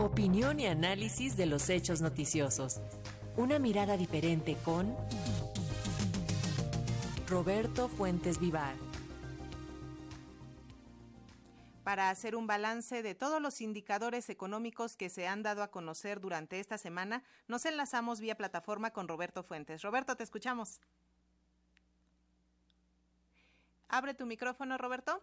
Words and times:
Opinión 0.00 0.58
y 0.58 0.66
análisis 0.66 1.36
de 1.36 1.44
los 1.44 1.68
hechos 1.68 2.00
noticiosos. 2.00 2.80
Una 3.36 3.58
mirada 3.58 3.98
diferente 3.98 4.56
con 4.64 4.96
Roberto 7.28 7.86
Fuentes 7.90 8.40
Vivar. 8.40 8.74
Para 11.84 12.08
hacer 12.08 12.34
un 12.34 12.46
balance 12.46 13.02
de 13.02 13.14
todos 13.14 13.42
los 13.42 13.60
indicadores 13.60 14.30
económicos 14.30 14.96
que 14.96 15.10
se 15.10 15.28
han 15.28 15.42
dado 15.42 15.62
a 15.62 15.70
conocer 15.70 16.18
durante 16.18 16.60
esta 16.60 16.78
semana, 16.78 17.22
nos 17.46 17.66
enlazamos 17.66 18.20
vía 18.20 18.38
plataforma 18.38 18.92
con 18.92 19.06
Roberto 19.06 19.42
Fuentes. 19.42 19.82
Roberto, 19.82 20.16
te 20.16 20.24
escuchamos. 20.24 20.80
Abre 23.90 24.14
tu 24.14 24.24
micrófono, 24.24 24.78
Roberto. 24.78 25.22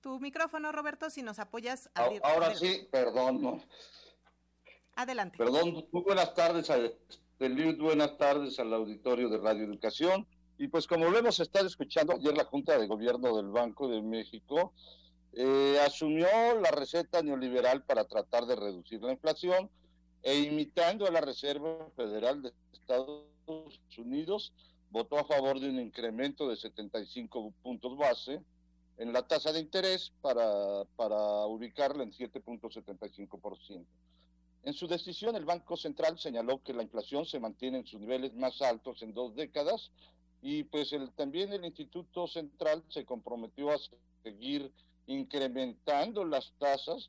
Tu 0.00 0.18
micrófono, 0.18 0.72
Roberto, 0.72 1.10
si 1.10 1.22
nos 1.22 1.38
apoyas. 1.38 1.90
A 1.94 2.04
abrir, 2.04 2.20
Ahora 2.24 2.54
sí, 2.54 2.88
perdón. 2.90 3.62
Adelante. 4.96 5.36
Perdón, 5.36 5.86
muy 5.92 6.02
buenas 6.02 6.34
tardes, 6.34 6.70
a, 6.70 6.78
buenas 7.78 8.16
tardes 8.16 8.58
al 8.58 8.72
auditorio 8.72 9.28
de 9.28 9.38
Radio 9.38 9.64
Educación. 9.64 10.26
Y 10.56 10.68
pues 10.68 10.86
como 10.86 11.06
lo 11.06 11.18
hemos 11.18 11.38
estado 11.40 11.66
escuchando, 11.66 12.14
ayer 12.14 12.36
la 12.36 12.44
Junta 12.44 12.78
de 12.78 12.86
Gobierno 12.86 13.36
del 13.36 13.48
Banco 13.50 13.88
de 13.88 14.00
México 14.02 14.72
eh, 15.32 15.78
asumió 15.86 16.26
la 16.60 16.70
receta 16.70 17.22
neoliberal 17.22 17.84
para 17.84 18.04
tratar 18.06 18.46
de 18.46 18.56
reducir 18.56 19.02
la 19.02 19.12
inflación 19.12 19.70
e 20.22 20.38
imitando 20.38 21.06
a 21.06 21.10
la 21.10 21.20
Reserva 21.20 21.88
Federal 21.96 22.42
de 22.42 22.52
Estados 22.72 23.26
Unidos, 23.96 24.52
votó 24.90 25.18
a 25.18 25.24
favor 25.24 25.60
de 25.60 25.68
un 25.68 25.78
incremento 25.78 26.48
de 26.48 26.56
75 26.56 27.52
puntos 27.62 27.96
base 27.96 28.42
en 29.00 29.14
la 29.14 29.26
tasa 29.26 29.50
de 29.50 29.60
interés 29.60 30.12
para, 30.20 30.84
para 30.94 31.46
ubicarla 31.46 32.02
en 32.02 32.12
7.75%. 32.12 33.86
En 34.62 34.74
su 34.74 34.86
decisión, 34.86 35.34
el 35.36 35.46
Banco 35.46 35.78
Central 35.78 36.18
señaló 36.18 36.62
que 36.62 36.74
la 36.74 36.82
inflación 36.82 37.24
se 37.24 37.40
mantiene 37.40 37.78
en 37.78 37.86
sus 37.86 37.98
niveles 37.98 38.34
más 38.34 38.60
altos 38.60 39.00
en 39.00 39.14
dos 39.14 39.34
décadas 39.34 39.90
y 40.42 40.64
pues 40.64 40.92
el, 40.92 41.10
también 41.12 41.50
el 41.54 41.64
Instituto 41.64 42.26
Central 42.28 42.84
se 42.90 43.06
comprometió 43.06 43.70
a 43.70 43.78
seguir 44.22 44.70
incrementando 45.06 46.26
las 46.26 46.52
tasas 46.58 47.08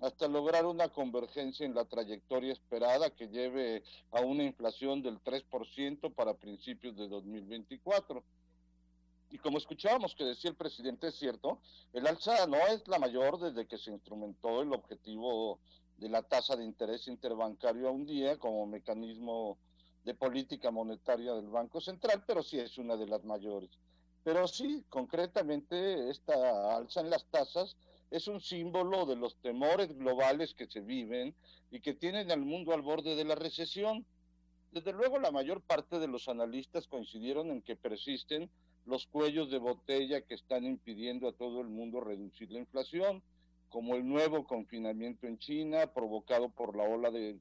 hasta 0.00 0.28
lograr 0.28 0.66
una 0.66 0.90
convergencia 0.90 1.64
en 1.64 1.74
la 1.74 1.86
trayectoria 1.86 2.52
esperada 2.52 3.08
que 3.08 3.28
lleve 3.28 3.82
a 4.12 4.20
una 4.20 4.44
inflación 4.44 5.00
del 5.00 5.18
3% 5.24 6.12
para 6.12 6.34
principios 6.34 6.96
de 6.96 7.08
2024 7.08 8.22
y 9.30 9.38
como 9.38 9.58
escuchábamos 9.58 10.14
que 10.14 10.24
decía 10.24 10.50
el 10.50 10.56
presidente, 10.56 11.08
es 11.08 11.14
cierto, 11.14 11.60
el 11.92 12.06
alza 12.06 12.46
no 12.46 12.58
es 12.68 12.86
la 12.88 12.98
mayor 12.98 13.38
desde 13.38 13.66
que 13.66 13.78
se 13.78 13.90
instrumentó 13.90 14.60
el 14.60 14.72
objetivo 14.72 15.60
de 15.98 16.08
la 16.08 16.22
tasa 16.22 16.56
de 16.56 16.64
interés 16.64 17.06
interbancario 17.06 17.88
a 17.88 17.92
un 17.92 18.06
día 18.06 18.38
como 18.38 18.66
mecanismo 18.66 19.58
de 20.04 20.14
política 20.14 20.70
monetaria 20.70 21.34
del 21.34 21.48
Banco 21.48 21.80
Central, 21.80 22.24
pero 22.26 22.42
sí 22.42 22.58
es 22.58 22.78
una 22.78 22.96
de 22.96 23.06
las 23.06 23.22
mayores. 23.24 23.70
Pero 24.24 24.48
sí, 24.48 24.84
concretamente, 24.88 26.10
esta 26.10 26.76
alza 26.76 27.00
en 27.00 27.10
las 27.10 27.24
tasas 27.26 27.76
es 28.10 28.26
un 28.26 28.40
símbolo 28.40 29.06
de 29.06 29.16
los 29.16 29.36
temores 29.36 29.96
globales 29.96 30.54
que 30.54 30.66
se 30.66 30.80
viven 30.80 31.34
y 31.70 31.80
que 31.80 31.94
tienen 31.94 32.30
al 32.30 32.40
mundo 32.40 32.72
al 32.72 32.82
borde 32.82 33.14
de 33.14 33.24
la 33.24 33.36
recesión. 33.36 34.04
Desde 34.72 34.92
luego, 34.92 35.18
la 35.18 35.30
mayor 35.30 35.60
parte 35.60 35.98
de 35.98 36.08
los 36.08 36.28
analistas 36.28 36.86
coincidieron 36.88 37.50
en 37.50 37.62
que 37.62 37.76
persisten 37.76 38.50
los 38.86 39.06
cuellos 39.06 39.50
de 39.50 39.58
botella 39.58 40.22
que 40.22 40.34
están 40.34 40.64
impidiendo 40.64 41.28
a 41.28 41.32
todo 41.32 41.60
el 41.60 41.68
mundo 41.68 42.00
reducir 42.00 42.50
la 42.50 42.58
inflación, 42.58 43.22
como 43.68 43.94
el 43.94 44.06
nuevo 44.06 44.44
confinamiento 44.44 45.26
en 45.26 45.38
China 45.38 45.92
provocado 45.92 46.48
por 46.50 46.76
la 46.76 46.82
ola 46.84 47.10
de, 47.10 47.38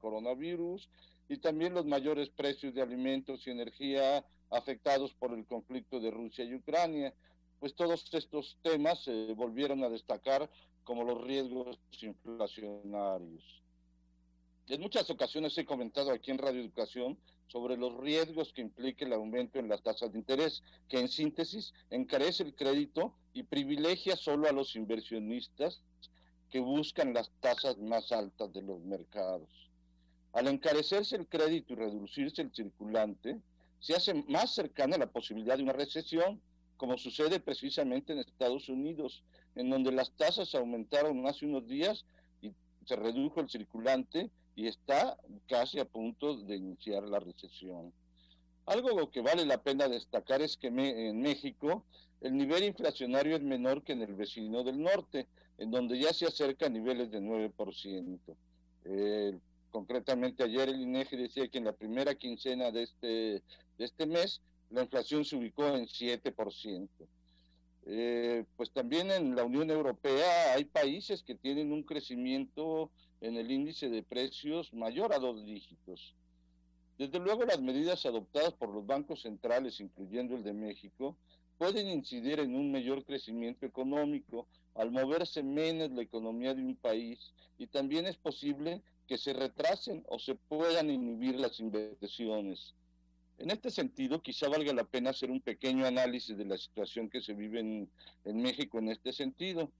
coronavirus 0.00 0.88
y 1.28 1.36
también 1.38 1.74
los 1.74 1.84
mayores 1.84 2.30
precios 2.30 2.74
de 2.74 2.82
alimentos 2.82 3.46
y 3.46 3.50
energía 3.50 4.24
afectados 4.50 5.12
por 5.14 5.34
el 5.34 5.44
conflicto 5.44 6.00
de 6.00 6.10
Rusia 6.10 6.44
y 6.44 6.54
Ucrania. 6.54 7.12
Pues 7.60 7.74
todos 7.74 8.06
estos 8.12 8.58
temas 8.62 9.02
se 9.04 9.32
volvieron 9.34 9.82
a 9.84 9.90
destacar 9.90 10.48
como 10.84 11.04
los 11.04 11.22
riesgos 11.24 11.78
inflacionarios. 12.00 13.62
En 14.68 14.80
muchas 14.80 15.08
ocasiones 15.10 15.56
he 15.58 15.64
comentado 15.64 16.10
aquí 16.10 16.30
en 16.30 16.38
Radio 16.38 16.60
Educación 16.60 17.18
sobre 17.48 17.76
los 17.76 17.96
riesgos 17.98 18.52
que 18.52 18.62
implica 18.62 19.04
el 19.04 19.12
aumento 19.12 19.58
en 19.58 19.68
las 19.68 19.82
tasas 19.82 20.12
de 20.12 20.18
interés, 20.18 20.62
que 20.88 20.98
en 20.98 21.08
síntesis 21.08 21.72
encarece 21.90 22.42
el 22.42 22.54
crédito 22.54 23.14
y 23.32 23.44
privilegia 23.44 24.16
solo 24.16 24.48
a 24.48 24.52
los 24.52 24.74
inversionistas 24.74 25.82
que 26.50 26.60
buscan 26.60 27.14
las 27.14 27.30
tasas 27.40 27.78
más 27.78 28.12
altas 28.12 28.52
de 28.52 28.62
los 28.62 28.80
mercados. 28.80 29.48
Al 30.32 30.48
encarecerse 30.48 31.16
el 31.16 31.26
crédito 31.26 31.72
y 31.72 31.76
reducirse 31.76 32.42
el 32.42 32.52
circulante, 32.52 33.40
se 33.80 33.94
hace 33.94 34.14
más 34.28 34.54
cercana 34.54 34.98
la 34.98 35.10
posibilidad 35.10 35.56
de 35.56 35.62
una 35.62 35.72
recesión, 35.72 36.40
como 36.76 36.98
sucede 36.98 37.40
precisamente 37.40 38.12
en 38.12 38.18
Estados 38.18 38.68
Unidos, 38.68 39.22
en 39.54 39.70
donde 39.70 39.92
las 39.92 40.10
tasas 40.12 40.54
aumentaron 40.54 41.26
hace 41.26 41.46
unos 41.46 41.66
días 41.66 42.04
y 42.42 42.52
se 42.84 42.96
redujo 42.96 43.40
el 43.40 43.48
circulante 43.48 44.30
y 44.56 44.66
está 44.66 45.16
casi 45.46 45.78
a 45.78 45.84
punto 45.84 46.36
de 46.38 46.56
iniciar 46.56 47.04
la 47.04 47.20
recesión. 47.20 47.92
Algo 48.64 49.10
que 49.10 49.20
vale 49.20 49.44
la 49.44 49.62
pena 49.62 49.86
destacar 49.86 50.42
es 50.42 50.56
que 50.56 50.68
en 50.68 51.20
México 51.20 51.84
el 52.22 52.36
nivel 52.36 52.64
inflacionario 52.64 53.36
es 53.36 53.42
menor 53.42 53.84
que 53.84 53.92
en 53.92 54.02
el 54.02 54.14
vecino 54.14 54.64
del 54.64 54.82
norte, 54.82 55.28
en 55.58 55.70
donde 55.70 55.98
ya 55.98 56.12
se 56.12 56.26
acerca 56.26 56.66
a 56.66 56.70
niveles 56.70 57.10
de 57.10 57.20
9%. 57.20 58.18
Eh, 58.84 59.38
concretamente 59.70 60.42
ayer 60.42 60.70
el 60.70 60.80
INEGI 60.80 61.16
decía 61.16 61.48
que 61.48 61.58
en 61.58 61.64
la 61.64 61.72
primera 61.72 62.14
quincena 62.14 62.70
de 62.70 62.84
este, 62.84 63.06
de 63.06 63.84
este 63.84 64.06
mes 64.06 64.40
la 64.70 64.82
inflación 64.82 65.24
se 65.24 65.36
ubicó 65.36 65.66
en 65.66 65.86
7%. 65.86 66.88
Eh, 67.88 68.44
pues 68.56 68.72
también 68.72 69.12
en 69.12 69.36
la 69.36 69.44
Unión 69.44 69.70
Europea 69.70 70.54
hay 70.54 70.64
países 70.64 71.22
que 71.22 71.36
tienen 71.36 71.72
un 71.72 71.84
crecimiento 71.84 72.90
en 73.20 73.36
el 73.36 73.50
índice 73.50 73.88
de 73.88 74.02
precios 74.02 74.72
mayor 74.72 75.12
a 75.12 75.20
dos 75.20 75.44
dígitos. 75.46 76.16
Desde 76.98 77.20
luego 77.20 77.44
las 77.44 77.60
medidas 77.60 78.04
adoptadas 78.04 78.54
por 78.54 78.70
los 78.70 78.84
bancos 78.84 79.22
centrales, 79.22 79.78
incluyendo 79.80 80.34
el 80.34 80.42
de 80.42 80.52
México, 80.52 81.16
pueden 81.58 81.88
incidir 81.88 82.40
en 82.40 82.56
un 82.56 82.72
mayor 82.72 83.04
crecimiento 83.04 83.66
económico 83.66 84.48
al 84.74 84.90
moverse 84.90 85.42
menos 85.44 85.90
la 85.92 86.02
economía 86.02 86.54
de 86.54 86.62
un 86.62 86.74
país 86.74 87.32
y 87.56 87.68
también 87.68 88.06
es 88.06 88.16
posible 88.16 88.82
que 89.06 89.16
se 89.16 89.32
retrasen 89.32 90.04
o 90.08 90.18
se 90.18 90.34
puedan 90.34 90.90
inhibir 90.90 91.38
las 91.38 91.60
inversiones. 91.60 92.74
En 93.38 93.50
este 93.50 93.70
sentido, 93.70 94.22
quizá 94.22 94.48
valga 94.48 94.72
la 94.72 94.84
pena 94.84 95.10
hacer 95.10 95.30
un 95.30 95.40
pequeño 95.40 95.84
análisis 95.86 96.36
de 96.36 96.46
la 96.46 96.56
situación 96.56 97.10
que 97.10 97.20
se 97.20 97.34
vive 97.34 97.60
en, 97.60 97.90
México 98.24 98.78
en 98.78 98.88
este 98.88 99.12
sentido. 99.12 99.70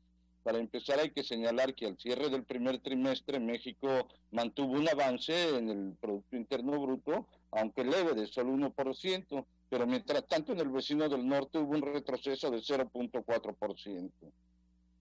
Para 0.43 0.59
empezar, 0.59 1.01
hay 1.01 1.11
que 1.11 1.25
señalar 1.25 1.75
que 1.75 1.87
al 1.87 1.97
cierre 1.99 2.29
del 2.29 2.45
primer 2.45 2.79
trimestre 2.81 3.41
México 3.41 4.09
mantuvo 4.31 4.75
un 4.75 4.89
avance 4.89 5.57
en 5.57 5.71
el 5.71 5.95
Producto 5.99 6.37
Interno 6.37 6.79
Bruto, 6.81 7.27
aunque 7.51 7.83
leve, 7.83 8.13
de 8.15 8.27
solo 8.27 8.53
1%, 8.53 9.47
pero 9.71 9.87
mientras 9.87 10.27
tanto 10.29 10.53
en 10.53 10.61
el 10.61 10.69
vecino 10.69 11.09
del 11.09 11.27
norte 11.27 11.59
hubo 11.59 11.75
un 11.75 11.83
retroceso 11.83 12.51
de 12.51 12.59
0.4%. 12.59 14.11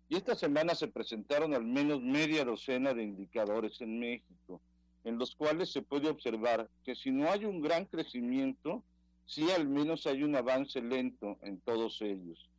Y 0.07 0.15
esta 0.15 0.35
semana 0.35 0.75
se 0.75 0.87
presentaron 0.87 1.53
al 1.53 1.65
menos 1.65 2.01
media 2.01 2.45
docena 2.45 2.93
de 2.93 3.03
indicadores 3.03 3.81
en 3.81 3.99
México 3.99 4.61
en 5.05 5.19
los 5.19 5.35
cuales 5.35 5.71
se 5.71 5.83
puede 5.83 6.09
observar 6.09 6.67
que 6.83 6.95
si 6.95 7.11
no 7.11 7.29
hay 7.29 7.45
un 7.45 7.61
gran 7.61 7.85
crecimiento, 7.85 8.83
sí 9.25 9.49
al 9.51 9.67
menos 9.67 10.05
hay 10.07 10.23
un 10.23 10.35
avance 10.35 10.81
lento 10.81 11.37
en 11.43 11.59
todos 11.61 12.01
ellos, 12.01 12.49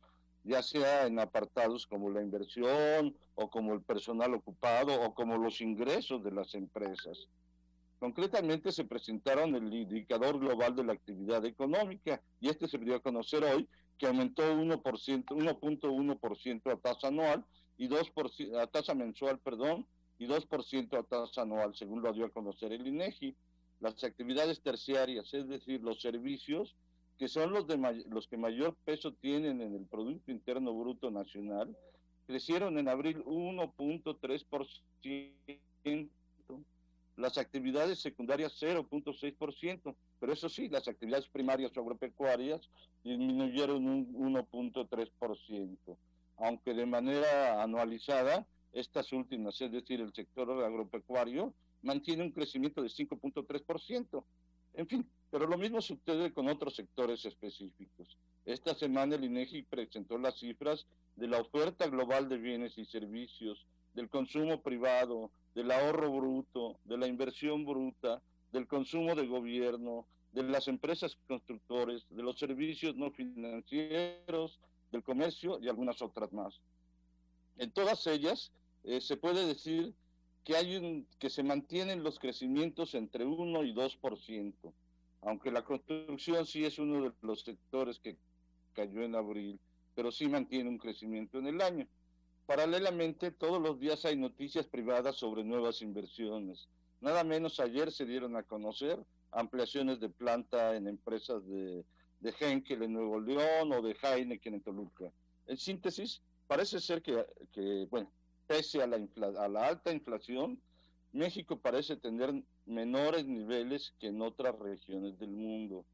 ya 0.43 0.63
sea 0.63 1.05
en 1.05 1.19
apartados 1.19 1.85
como 1.85 2.09
la 2.09 2.21
inversión 2.21 3.15
o 3.35 3.49
como 3.49 3.73
el 3.73 3.81
personal 3.81 4.33
ocupado 4.33 4.99
o 5.01 5.13
como 5.13 5.37
los 5.37 5.59
ingresos 5.59 6.23
de 6.23 6.31
las 6.31 6.55
empresas. 6.55 7.27
Concretamente 7.99 8.71
se 8.71 8.85
presentaron 8.85 9.53
el 9.55 9.73
indicador 9.73 10.39
global 10.39 10.73
de 10.73 10.85
la 10.85 10.93
actividad 10.93 11.43
económica 11.45 12.21
y 12.39 12.47
este 12.47 12.67
se 12.69 12.77
dio 12.77 12.95
a 12.95 13.01
conocer 13.01 13.43
hoy 13.43 13.67
que 13.97 14.07
aumentó 14.07 14.43
1%, 14.43 14.81
1.1% 15.25 16.71
a 16.71 16.77
tasa 16.77 17.07
anual 17.07 17.43
y 17.77 17.89
2% 17.89 18.57
a 18.61 18.67
tasa 18.67 18.93
mensual, 18.93 19.39
perdón, 19.39 19.85
y 20.19 20.27
2% 20.27 20.97
a 20.97 21.03
tasa 21.03 21.43
anual, 21.43 21.75
según 21.75 22.01
lo 22.01 22.11
dio 22.13 22.25
a 22.25 22.29
conocer 22.29 22.73
el 22.73 22.87
INEGI. 22.87 23.35
Las 23.79 24.03
actividades 24.03 24.61
terciarias, 24.61 25.31
es 25.33 25.47
decir, 25.47 25.81
los 25.83 26.01
servicios, 26.01 26.75
que 27.19 27.27
son 27.27 27.51
los, 27.51 27.67
de 27.67 27.77
los 28.09 28.27
que 28.27 28.37
mayor 28.37 28.75
peso 28.85 29.13
tienen 29.13 29.61
en 29.61 29.75
el 29.75 29.85
Producto 29.85 30.31
Interno 30.31 30.73
Bruto 30.73 31.11
Nacional, 31.11 31.77
crecieron 32.25 32.77
en 32.77 32.89
abril 32.89 33.23
1.3%, 33.25 36.09
las 37.15 37.37
actividades 37.37 37.99
secundarias 37.99 38.59
0.6%, 38.61 39.95
pero 40.19 40.33
eso 40.33 40.49
sí, 40.49 40.67
las 40.69 40.87
actividades 40.87 41.27
primarias 41.29 41.75
agropecuarias 41.75 42.69
disminuyeron 43.03 43.87
un 43.87 44.13
1.3%. 44.33 45.97
aunque 46.37 46.75
de 46.75 46.85
manera 46.85 47.63
anualizada, 47.63 48.45
estas 48.73 49.11
últimas, 49.13 49.59
es 49.61 49.71
decir, 49.71 50.01
el 50.01 50.13
sector 50.13 50.49
agropecuario, 50.63 51.53
mantiene 51.81 52.23
un 52.23 52.31
crecimiento 52.31 52.81
de 52.81 52.89
5.3%. 52.89 54.23
En 54.73 54.87
fin, 54.87 55.09
pero 55.31 55.47
lo 55.47 55.57
mismo 55.57 55.81
sucede 55.81 56.31
con 56.33 56.47
otros 56.47 56.75
sectores 56.75 57.25
específicos. 57.25 58.17
Esta 58.45 58.75
semana 58.75 59.15
el 59.15 59.25
INEGI 59.25 59.63
presentó 59.63 60.17
las 60.17 60.39
cifras 60.39 60.85
de 61.15 61.27
la 61.27 61.41
oferta 61.41 61.87
global 61.87 62.29
de 62.29 62.37
bienes 62.37 62.77
y 62.77 62.85
servicios, 62.85 63.65
del 63.93 64.09
consumo 64.09 64.61
privado, 64.61 65.31
del 65.55 65.71
ahorro 65.71 66.11
bruto, 66.11 66.77
de 66.85 66.97
la 66.97 67.07
inversión 67.07 67.65
bruta, 67.65 68.21
del 68.51 68.67
consumo 68.67 69.15
de 69.15 69.25
gobierno, 69.25 70.05
de 70.31 70.43
las 70.43 70.67
empresas 70.67 71.17
constructores, 71.27 72.05
de 72.09 72.21
los 72.21 72.37
servicios 72.37 72.95
no 72.95 73.09
financieros, 73.11 74.59
del 74.91 75.03
comercio 75.03 75.59
y 75.59 75.67
algunas 75.67 76.01
otras 76.01 76.31
más. 76.31 76.61
En 77.57 77.71
todas 77.71 78.05
ellas 78.07 78.51
eh, 78.83 79.01
se 79.01 79.17
puede 79.17 79.45
decir 79.45 79.93
que, 80.43 80.55
hay 80.55 80.77
un, 80.77 81.07
que 81.19 81.29
se 81.29 81.43
mantienen 81.43 82.03
los 82.03 82.19
crecimientos 82.19 82.93
entre 82.93 83.25
1 83.25 83.63
y 83.63 83.73
2%, 83.73 84.53
aunque 85.21 85.51
la 85.51 85.63
construcción 85.63 86.45
sí 86.45 86.65
es 86.65 86.79
uno 86.79 87.03
de 87.03 87.11
los 87.21 87.41
sectores 87.41 87.99
que 87.99 88.17
cayó 88.73 89.01
en 89.01 89.15
abril, 89.15 89.59
pero 89.95 90.11
sí 90.11 90.27
mantiene 90.27 90.69
un 90.69 90.77
crecimiento 90.77 91.39
en 91.39 91.47
el 91.47 91.61
año. 91.61 91.87
Paralelamente, 92.45 93.31
todos 93.31 93.61
los 93.61 93.79
días 93.79 94.05
hay 94.05 94.15
noticias 94.15 94.67
privadas 94.67 95.17
sobre 95.17 95.43
nuevas 95.43 95.81
inversiones. 95.81 96.69
Nada 97.01 97.23
menos 97.23 97.59
ayer 97.59 97.91
se 97.91 98.05
dieron 98.05 98.37
a 98.37 98.43
conocer 98.43 98.97
ampliaciones 99.31 99.99
de 99.99 100.09
planta 100.09 100.75
en 100.75 100.87
empresas 100.87 101.45
de, 101.47 101.83
de 102.19 102.33
Henkel 102.39 102.83
en 102.83 102.93
Nuevo 102.93 103.19
León 103.19 103.73
o 103.73 103.81
de 103.81 103.95
Heineken 104.01 104.53
en 104.53 104.61
Toluca. 104.61 105.11
En 105.47 105.57
síntesis, 105.57 106.21
parece 106.47 106.79
ser 106.79 107.01
que, 107.01 107.87
bueno, 107.89 108.11
pese 108.47 108.81
a 108.81 108.87
la, 108.87 108.97
a 109.39 109.47
la 109.47 109.67
alta 109.67 109.91
inflación, 109.91 110.59
México 111.11 111.59
parece 111.59 111.95
tener 111.97 112.33
menores 112.65 113.25
niveles 113.25 113.93
que 113.99 114.07
en 114.07 114.21
otras 114.21 114.57
regiones 114.59 115.17
del 115.19 115.31
mundo. 115.31 115.85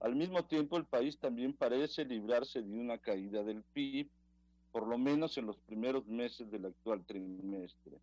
Al 0.00 0.14
mismo 0.14 0.44
tiempo, 0.44 0.76
el 0.76 0.84
país 0.84 1.18
también 1.18 1.52
parece 1.52 2.04
librarse 2.04 2.62
de 2.62 2.78
una 2.78 2.98
caída 2.98 3.42
del 3.42 3.62
PIB, 3.72 4.08
por 4.70 4.86
lo 4.86 4.98
menos 4.98 5.36
en 5.38 5.46
los 5.46 5.56
primeros 5.58 6.06
meses 6.06 6.50
del 6.50 6.66
actual 6.66 7.04
trimestre, 7.04 7.98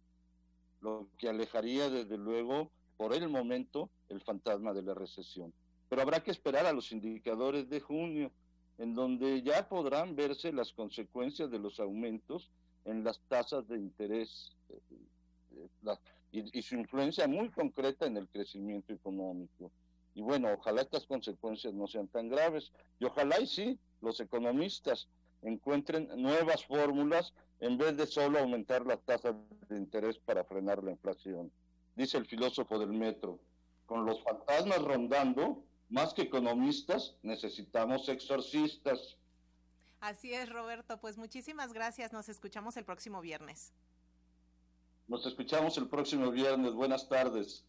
lo 0.81 1.07
que 1.17 1.29
alejaría 1.29 1.89
desde 1.89 2.17
luego 2.17 2.71
por 2.97 3.13
el 3.13 3.29
momento 3.29 3.89
el 4.09 4.21
fantasma 4.21 4.73
de 4.73 4.81
la 4.81 4.93
recesión. 4.93 5.53
Pero 5.87 6.01
habrá 6.01 6.21
que 6.21 6.31
esperar 6.31 6.65
a 6.65 6.73
los 6.73 6.91
indicadores 6.91 7.69
de 7.69 7.79
junio, 7.79 8.31
en 8.77 8.93
donde 8.93 9.41
ya 9.41 9.67
podrán 9.67 10.15
verse 10.15 10.51
las 10.51 10.71
consecuencias 10.73 11.49
de 11.49 11.59
los 11.59 11.79
aumentos 11.79 12.49
en 12.85 13.03
las 13.03 13.19
tasas 13.27 13.67
de 13.67 13.77
interés 13.77 14.51
eh, 14.69 14.79
eh, 15.55 15.95
y, 16.31 16.59
y, 16.59 16.61
su 16.61 16.75
influencia 16.75 17.27
muy 17.27 17.49
concreta 17.49 18.05
en 18.05 18.17
el 18.17 18.27
crecimiento 18.27 18.93
económico. 18.93 19.71
Y 20.13 20.21
bueno, 20.21 20.49
ojalá 20.53 20.81
estas 20.81 21.05
consecuencias 21.05 21.73
no 21.73 21.87
sean 21.87 22.07
tan 22.07 22.29
graves 22.29 22.71
y 22.99 23.05
ojalá 23.05 23.39
y 23.39 23.47
sí 23.47 23.79
los 24.01 24.19
economistas 24.19 25.07
encuentren 25.41 26.09
nuevas 26.17 26.65
fórmulas 26.65 27.33
en 27.59 27.77
vez 27.77 27.95
de 27.97 28.05
solo 28.07 28.39
aumentar 28.39 28.85
las 28.85 29.01
tasas 29.01 29.35
de 29.69 29.77
interés 29.77 30.17
para 30.17 30.43
frenar 30.43 30.83
la 30.83 30.91
inflación. 30.91 31.51
Dice 31.95 32.17
el 32.17 32.25
filósofo 32.25 32.77
del 32.79 32.91
metro, 32.91 33.39
con 33.85 34.05
los 34.05 34.21
fantasmas 34.23 34.81
rondando, 34.81 35.63
más 35.95 36.13
que 36.13 36.23
economistas, 36.23 37.15
necesitamos 37.23 38.09
exorcistas. 38.09 39.15
Así 40.01 40.33
es, 40.33 40.49
Roberto. 40.49 40.99
Pues 40.99 41.17
muchísimas 41.17 41.71
gracias. 41.71 42.11
Nos 42.11 42.27
escuchamos 42.27 42.75
el 42.75 42.83
próximo 42.83 43.21
viernes. 43.21 43.71
Nos 45.07 45.25
escuchamos 45.25 45.77
el 45.77 45.87
próximo 45.87 46.31
viernes. 46.31 46.73
Buenas 46.73 47.07
tardes. 47.07 47.63